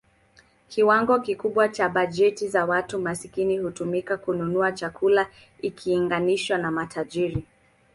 Kiwango 0.69 1.19
kikubwa 1.19 1.69
cha 1.69 1.89
bajeti 1.89 2.47
za 2.47 2.65
watu 2.65 2.99
maskini 2.99 3.57
hutumika 3.57 4.17
kununua 4.17 4.71
chakula 4.71 5.29
ikilinganishwa 5.61 6.57
na 6.57 6.71
matajiri. 6.71 7.45